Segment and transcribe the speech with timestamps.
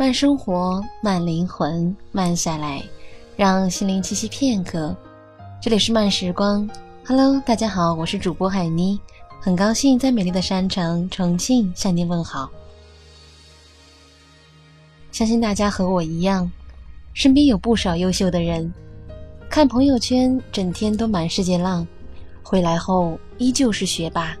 [0.00, 2.82] 慢生活，慢灵魂，慢下来，
[3.36, 4.96] 让心灵栖息片刻。
[5.60, 6.66] 这里是慢时光
[7.04, 8.98] ，Hello，大家好，我是主播海妮，
[9.42, 12.50] 很高兴在美丽的山城重庆向您问好。
[15.12, 16.50] 相信大家和我一样，
[17.12, 18.72] 身边有不少优秀的人，
[19.50, 21.86] 看朋友圈整天都满世界浪，
[22.42, 24.34] 回来后依旧是学霸，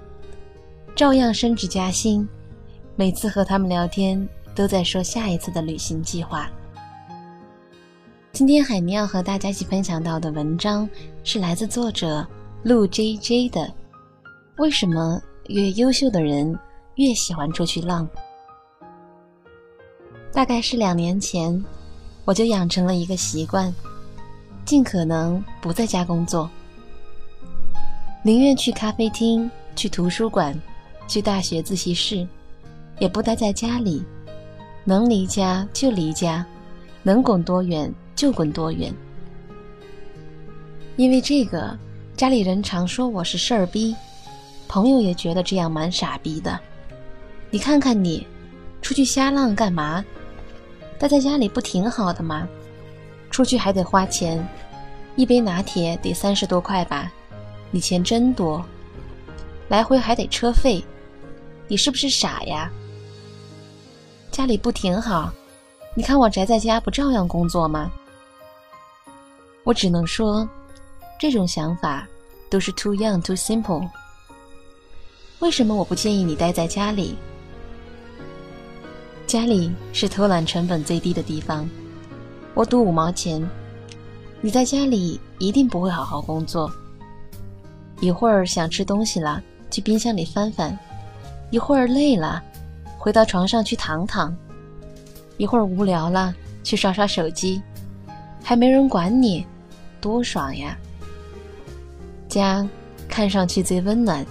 [0.96, 2.26] 照样升职加薪。
[2.96, 4.26] 每次和他们聊天，
[4.60, 6.46] 都在说下一次的旅行计划。
[8.30, 10.86] 今天海尼要和大家一起分享到的文章
[11.24, 12.28] 是来自作者
[12.62, 13.72] 陆 J J 的。
[14.58, 16.54] 为什么越优秀的人
[16.96, 18.06] 越喜欢出去浪？
[20.30, 21.64] 大概是两年前，
[22.26, 23.74] 我就养成了一个习惯，
[24.66, 26.50] 尽可能不在家工作，
[28.22, 30.54] 宁愿去咖啡厅、去图书馆、
[31.08, 32.28] 去大学自习室。
[32.98, 34.04] 也不待在家里，
[34.90, 36.44] 能离家就离家，
[37.04, 38.92] 能滚多远就滚多远。
[40.96, 41.78] 因为这个，
[42.16, 43.94] 家里人常说我是事儿逼，
[44.66, 46.58] 朋友也觉得这样蛮傻逼的。
[47.50, 48.26] 你看看你，
[48.82, 50.04] 出去瞎浪干嘛？
[50.98, 52.48] 待在家里不挺好的吗？
[53.30, 54.44] 出去还得花钱，
[55.14, 57.12] 一杯拿铁得三十多块吧？
[57.70, 58.60] 你钱真多，
[59.68, 60.84] 来回还得车费，
[61.68, 62.68] 你是不是傻呀？
[64.30, 65.32] 家里不挺好？
[65.94, 67.90] 你看我宅在家，不照样工作吗？
[69.64, 70.48] 我只能说，
[71.18, 72.06] 这种想法
[72.48, 73.86] 都是 too young, too simple。
[75.40, 77.16] 为什么我不建议你待在家里？
[79.26, 81.68] 家里是偷懒成本最低的地方，
[82.54, 83.46] 我赌五毛钱，
[84.40, 86.70] 你在家里一定不会好好工作。
[88.00, 90.72] 一会儿想吃东西了，去冰箱里翻翻；
[91.50, 92.42] 一会儿累了。
[93.00, 94.36] 回到床上去躺躺，
[95.38, 97.62] 一会儿无聊了去刷刷手机，
[98.44, 99.46] 还没人管你，
[100.02, 100.76] 多爽呀！
[102.28, 102.68] 家
[103.08, 104.22] 看上去最温暖，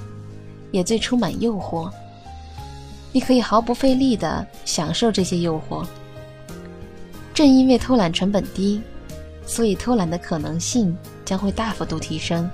[0.70, 1.92] 也最充满诱惑。
[3.12, 5.84] 你可以毫不费力地享受这些诱惑。
[7.34, 8.80] 正因为偷懒成本低，
[9.48, 10.96] 所以偷懒的可能性
[11.26, 12.48] 将会大幅度提升，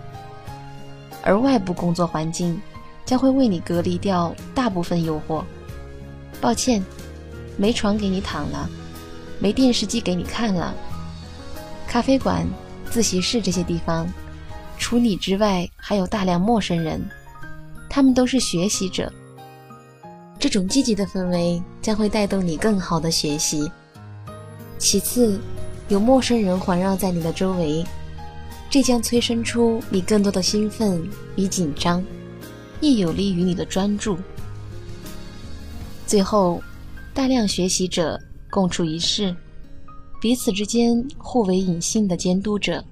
[1.24, 2.58] 而外部工作环境
[3.04, 5.44] 将会为你隔离掉大部分诱惑。
[6.42, 6.84] 抱歉，
[7.58, 8.70] 没床给你躺了，
[9.40, 10.74] 没电视机给你看了。
[11.88, 12.46] 咖啡馆、
[12.90, 14.08] 自习室这些地方，
[14.78, 17.02] 除你之外还有大量陌生人，
[17.90, 19.12] 他们都是学习者。
[20.38, 23.72] 这种积极的氛围将会带动你更好的学习。
[24.78, 25.40] 其次，
[25.88, 27.84] 有陌生人环绕在你的周围，
[28.70, 31.02] 这将催生出你更多的兴奋
[31.36, 32.04] 与紧张，
[32.82, 34.18] 亦有利于你的专注。
[36.08, 36.62] 最后，
[37.14, 38.20] 大量学习者
[38.52, 39.36] 共处一室，
[40.22, 42.84] 彼此之间互为隐性的监督者。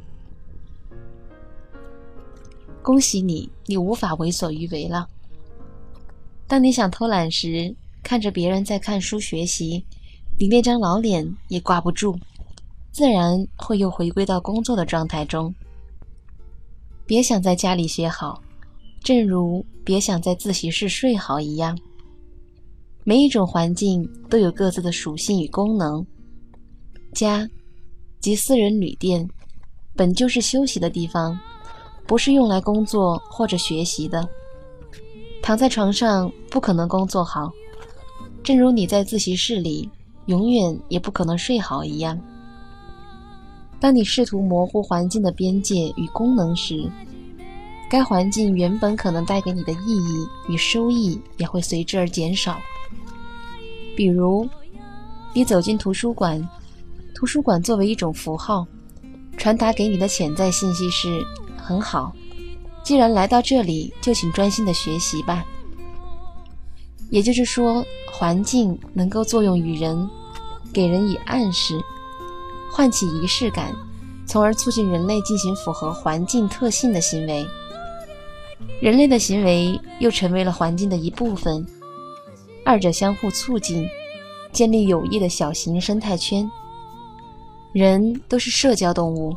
[2.82, 5.08] 恭喜你，你无法为所欲为了。
[6.48, 9.86] 当你想偷懒时，看着别人在看书学习，
[10.40, 12.18] 你那张老脸也挂不住，
[12.92, 15.54] 自然会又回归到工作的状态中。
[17.06, 18.42] 别想在家里学好，
[19.04, 21.78] 正如别想在自习室睡好一样。
[23.06, 26.06] 每一种环境都有各自的属性与功能。
[27.14, 27.46] 家，
[28.22, 29.28] 即私人旅店，
[29.94, 31.38] 本就是休息的地方，
[32.08, 34.26] 不是用来工作或者学习的。
[35.42, 37.52] 躺在床上不可能工作好，
[38.42, 39.90] 正如你在自习室里
[40.28, 42.18] 永远也不可能睡好一样。
[43.82, 46.90] 当你试图模糊环境的边界与功能时，
[47.90, 52.58] 该环境原本可能带给你的意义与收益也会随之而减少。
[53.96, 54.48] 比如，
[55.34, 56.42] 你走进图书馆，
[57.14, 58.66] 图书馆作为一种符号，
[59.38, 61.24] 传达给你的潜在信息是：
[61.58, 62.14] 很好，
[62.84, 65.46] 既然来到这里，就请专心的学习吧。
[67.10, 70.10] 也就是说，环境能够作用于人，
[70.74, 71.80] 给人以暗示，
[72.72, 73.72] 唤起仪式感，
[74.26, 77.46] 从而促进人类进行符合环境特性的行为。
[78.82, 81.66] 人类的行为又成为了环境的一部分。
[82.66, 83.88] 二者相互促进，
[84.52, 86.50] 建立有益的小型生态圈。
[87.72, 89.36] 人都是社交动物，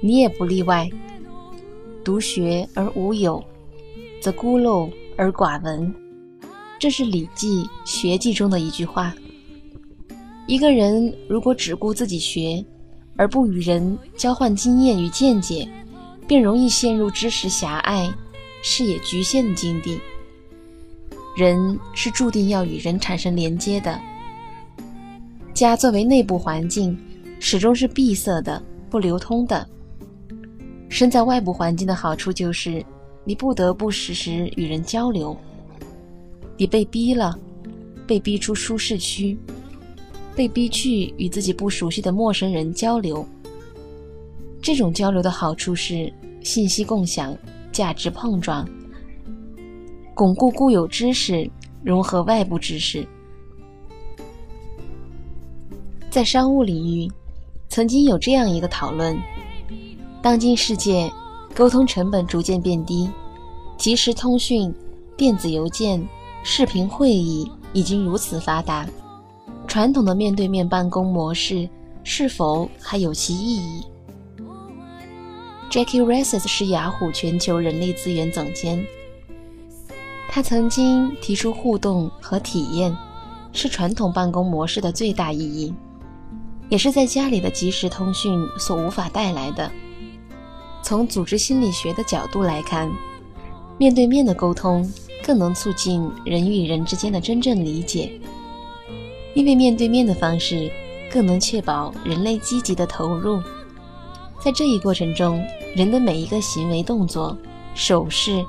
[0.00, 0.88] 你也不例外。
[2.04, 3.42] 独学而无友，
[4.20, 5.94] 则孤陋而寡闻。
[6.78, 9.14] 这是《礼记·学记》中的一句话。
[10.46, 12.64] 一个人如果只顾自己学，
[13.16, 15.68] 而不与人交换经验与见解，
[16.26, 18.10] 便容易陷入知识狭隘、
[18.62, 20.00] 视野局限的境地。
[21.38, 23.96] 人是注定要与人产生连接的，
[25.54, 26.98] 家作为内部环境，
[27.38, 29.64] 始终是闭塞的、不流通的。
[30.88, 32.84] 身在外部环境的好处就是，
[33.22, 35.36] 你不得不时时与人交流。
[36.56, 37.38] 你被逼了，
[38.04, 39.38] 被逼出舒适区，
[40.34, 43.24] 被逼去与自己不熟悉的陌生人交流。
[44.60, 46.12] 这种交流的好处是
[46.42, 47.38] 信息共享、
[47.70, 48.68] 价值碰撞、
[50.18, 51.48] 巩固固有知识、
[51.80, 53.06] 融合外部知识。
[56.10, 57.08] 在商务领域，
[57.68, 59.16] 曾经有这样一个讨论：
[60.20, 61.08] 当今世界
[61.54, 63.08] 沟通成本逐渐变低，
[63.76, 64.74] 即时通讯、
[65.16, 66.04] 电子邮件、
[66.42, 68.84] 视频会议已经如此发达，
[69.68, 71.68] 传统的面对面办公模式
[72.02, 73.84] 是否还有其意义
[75.70, 78.84] ？Jackie Reses 是雅虎全球人力资源总监。
[80.38, 82.96] 他曾经提出，互动和体验
[83.52, 85.74] 是传统办公模式的最大意义，
[86.68, 89.68] 也是在家里的即时通讯所无法带来的。
[90.80, 92.88] 从组织心理学的角度来看，
[93.78, 94.88] 面对面的沟通
[95.24, 98.08] 更能促进人与人之间的真正理解，
[99.34, 100.70] 因为面对面的方式
[101.12, 103.42] 更能确保人类积极的投入。
[104.38, 105.44] 在这一过程中，
[105.74, 107.36] 人的每一个行为动作、
[107.74, 108.46] 手势、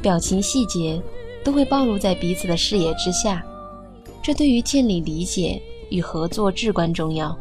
[0.00, 0.98] 表情细节，
[1.46, 3.40] 都会暴露在彼此的视野之下。
[4.20, 7.38] 这对于建立理解与合作至关重要。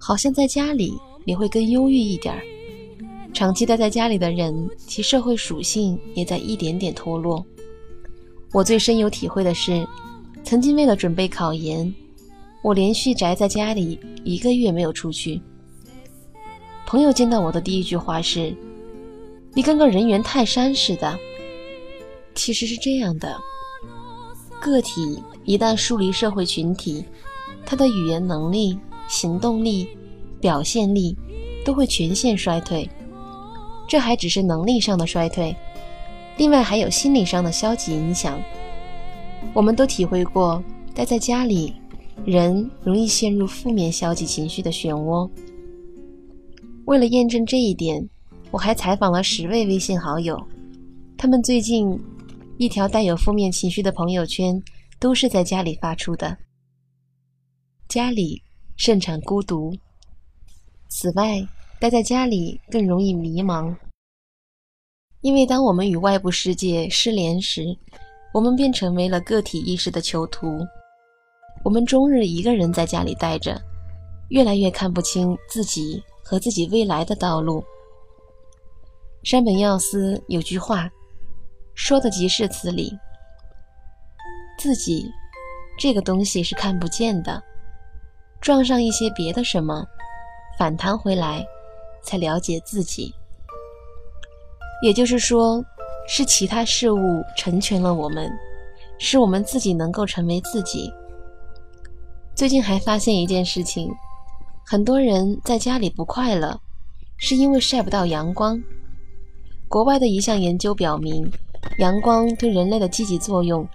[0.00, 0.92] 好像在家里，
[1.24, 2.42] 你会更忧郁一点儿。
[3.32, 7.46] 长期待在家里的人，其社会属性也在一点点脱落。
[8.52, 9.86] 我最深有体会的是，
[10.42, 11.94] 曾经为了准备考研，
[12.64, 15.40] 我连续宅在家里一个月没有出去。
[16.84, 18.52] 朋友见到我的第一句话是
[19.54, 21.16] ：“你跟个人猿泰山似的。”
[22.36, 23.36] 其实是这样的，
[24.60, 27.04] 个体一旦疏离社会群体，
[27.64, 28.78] 他的语言能力、
[29.08, 29.88] 行动力、
[30.40, 31.16] 表现力
[31.64, 32.88] 都会全线衰退。
[33.88, 35.56] 这还只是能力上的衰退，
[36.36, 38.40] 另外还有心理上的消极影响。
[39.54, 40.62] 我们都体会过，
[40.94, 41.72] 待在家里，
[42.24, 45.28] 人容易陷入负面消极情绪的漩涡。
[46.84, 48.06] 为了验证这一点，
[48.50, 50.40] 我还采访了十位微信好友，
[51.16, 51.98] 他们最近
[52.58, 54.62] 一条带有负面情绪的朋友圈
[54.98, 56.36] 都是在家里发出的。
[57.88, 58.42] 家里
[58.76, 59.76] 盛产孤独。
[60.88, 61.46] 此外，
[61.78, 63.74] 待在家里更容易迷茫，
[65.20, 67.76] 因为当我们与外部世界失联时，
[68.32, 70.58] 我们便成为了个体意识的囚徒。
[71.64, 73.60] 我们终日一个人在家里待着，
[74.30, 76.02] 越来越看不清自己。
[76.28, 77.62] 和自己未来的道路。
[79.22, 80.90] 山本耀司有句话，
[81.76, 82.98] 说的极是此理：
[84.58, 85.12] 自己
[85.78, 87.40] 这个东西是看不见的，
[88.40, 89.86] 撞上一些别的什么，
[90.58, 91.46] 反弹回来，
[92.02, 93.14] 才了解自己。
[94.82, 95.62] 也就是说，
[96.08, 98.32] 是其他事物成全了我们，
[98.98, 100.90] 使我们自己能够成为自己。
[102.34, 103.94] 最近还发现一件事情。
[104.68, 106.58] 很多人在家里不快乐，
[107.18, 108.60] 是因为晒不到阳光。
[109.68, 111.30] 国外的一项研究表明，
[111.78, 113.68] 阳光对人类的积极作用，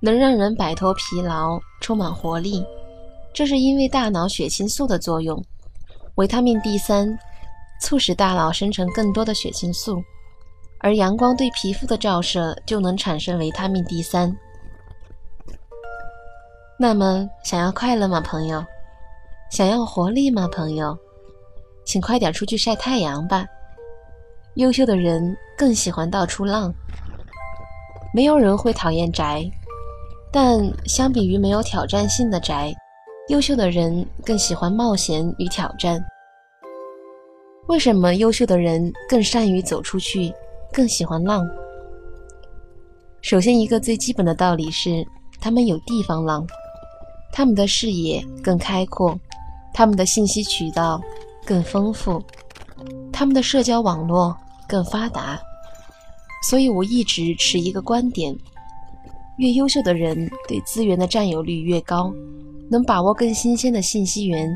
[0.00, 2.64] 能让人摆脱疲劳，充满活力。
[3.32, 5.42] 这是因为大脑血清素的作用，
[6.14, 7.18] 维他命 D 三
[7.80, 10.02] 促使大脑生成更多的血清素，
[10.78, 14.34] 而阳光对皮肤的照射就能产生维他命 D 三。
[16.78, 18.64] 那么，想要快乐吗，朋友？
[19.50, 20.96] 想要活力吗，朋友？
[21.84, 23.44] 请快点出去晒太阳吧。
[24.56, 26.72] 优秀的人更喜欢到处浪。
[28.14, 29.44] 没有人会讨厌宅，
[30.32, 32.72] 但相比于没有挑战性的宅，
[33.28, 36.00] 优秀的人更喜欢冒险与挑战。
[37.66, 40.32] 为什么优秀的人更善于走出去，
[40.72, 41.44] 更喜欢浪？
[43.22, 45.04] 首先，一个最基本的道理是，
[45.40, 46.46] 他们有地方浪，
[47.32, 49.18] 他们的视野更开阔。
[49.72, 51.00] 他们的信息渠道
[51.44, 52.22] 更丰富，
[53.12, 54.36] 他们的社交网络
[54.68, 55.40] 更发达，
[56.48, 58.34] 所以我一直持一个观点：
[59.38, 62.12] 越优秀的人对资源的占有率越高，
[62.70, 64.48] 能把握更新鲜的信息源。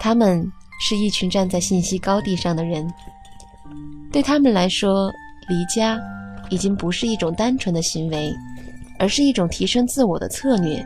[0.00, 0.46] 他们
[0.80, 2.86] 是一群站在信息高地上的人，
[4.12, 5.10] 对他们来说，
[5.48, 5.98] 离家
[6.50, 8.32] 已经不是一种单纯的行为，
[8.98, 10.84] 而是一种提升自我的策略。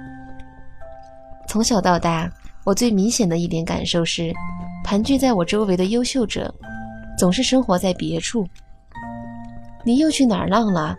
[1.49, 2.31] 从小到大。
[2.63, 4.31] 我最明显的一点感受是，
[4.85, 6.55] 盘踞在我周围的优秀者，
[7.21, 8.47] 总是生活在别处。
[9.85, 10.97] 你又去哪儿浪了？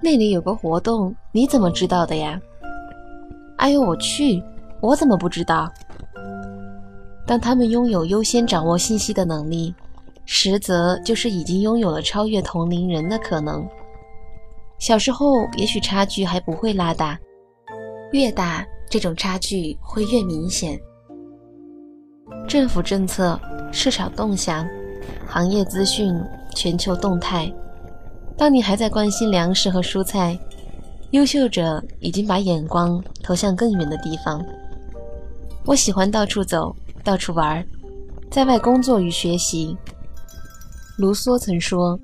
[0.00, 2.40] 那里有个活动，你怎么知道的呀？
[3.56, 4.40] 哎呦我去，
[4.80, 5.68] 我怎么不知道？
[7.26, 9.74] 当他们拥有优先掌握信息的能力，
[10.26, 13.66] 实则就是已经拥有了超越同龄人的可能。
[14.78, 17.18] 小时候也许差距还不会拉大，
[18.12, 20.78] 越大这种差距会越明显。
[22.46, 23.38] 政府政策、
[23.72, 24.64] 市场动向、
[25.26, 26.14] 行业资讯、
[26.54, 27.52] 全球动态，
[28.36, 30.38] 当你还在关心粮食和蔬菜，
[31.10, 34.44] 优秀者已经把眼光投向更远的地方。
[35.66, 37.64] 我喜欢到处走，到处玩，
[38.30, 39.76] 在外工作与学习。
[40.98, 41.98] 卢梭曾说：“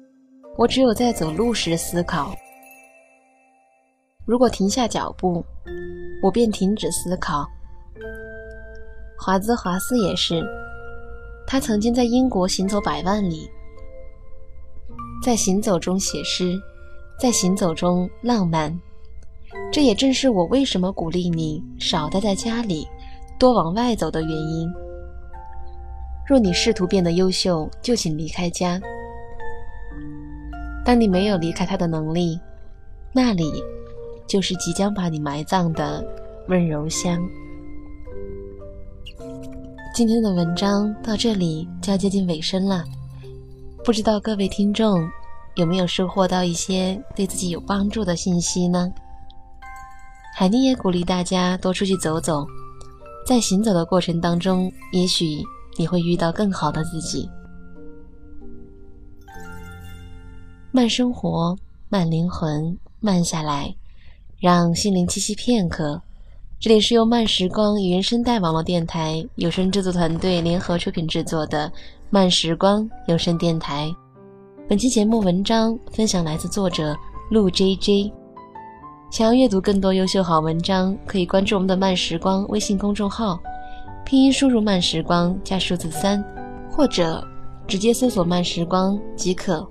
[0.56, 2.34] 我只有在走路时思考，
[4.24, 5.44] 如果停下脚步，
[6.22, 7.46] 我便停止思考。”
[9.18, 10.42] 华兹华斯也是，
[11.46, 13.48] 他曾经在英国行走百万里，
[15.22, 16.60] 在行走中写诗，
[17.20, 18.76] 在行走中浪漫。
[19.72, 22.86] 这也正是我为什么鼓励你少待在家里。
[23.38, 24.66] 多往外走的原因。
[26.26, 28.80] 若你试图变得优秀，就请离开家。
[30.86, 32.40] 当你没有离开他的能力，
[33.12, 33.62] 那里
[34.26, 36.02] 就是即将把你埋葬的
[36.48, 37.20] 温柔乡。
[39.96, 42.84] 今天的文章到这里就要接近尾声了，
[43.82, 45.08] 不知道各位听众
[45.54, 48.92] 有没有收获到一些对自己有帮助的信息呢？
[50.34, 52.46] 海妮也鼓励大家多出去走走。
[53.26, 55.42] 在行走的过程当中，也许
[55.78, 57.26] 你会遇到更好的自己。
[60.72, 61.56] 慢生活，
[61.88, 63.74] 慢灵魂，慢下来，
[64.38, 66.02] 让心灵栖息片刻。
[66.58, 71.70] 这里是由慢时光原声带网络电台有声制作团队联合出品制作的
[72.08, 73.94] 慢时光有声电台。
[74.66, 76.96] 本期节目文章分享来自作者
[77.30, 78.12] 陆 J J。
[79.10, 83.38] 想要阅读更多优秀好文章，可以关注我们的慢时光微信公众号，
[84.06, 86.24] 拼音输入“慢时光”加数字三，
[86.70, 87.22] 或者
[87.68, 89.64] 直接搜索“慢时光”即可。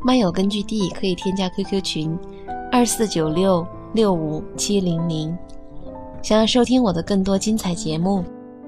[0.00, 2.18] 漫友根据地可以添加 QQ 群
[2.70, 5.36] 二四九六六五七零零。
[6.24, 8.24] 想要收听我的更多精彩节目，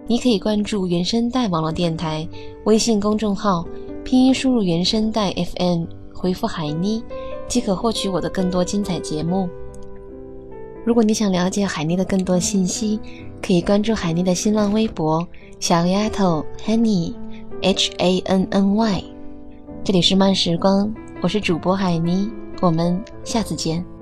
[0.07, 2.29] 你可以关注原声带网络电台
[2.65, 3.65] 微信公众号，
[4.05, 7.03] 拼音输入“原声带 FM”，回复“海妮”。
[7.49, 9.49] 即可获取我的更多精彩节目。
[10.85, 13.01] 如果你想了解海妮的更多信息，
[13.41, 15.27] 可以关注海妮的新浪微博
[15.59, 19.03] “小丫头 Hanny”，H A N N Y。
[19.83, 23.96] 这里是慢时光，我是主播海妮，我们下次见。